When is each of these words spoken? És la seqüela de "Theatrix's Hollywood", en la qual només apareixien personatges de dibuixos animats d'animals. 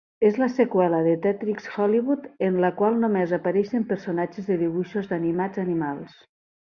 És 0.27 0.37
la 0.43 0.47
seqüela 0.51 1.01
de 1.07 1.11
"Theatrix's 1.25 1.67
Hollywood", 1.75 2.25
en 2.47 2.57
la 2.63 2.71
qual 2.79 2.97
només 3.03 3.35
apareixien 3.39 3.85
personatges 3.93 4.49
de 4.53 4.59
dibuixos 4.63 5.13
animats 5.19 5.61
d'animals. 5.61 6.17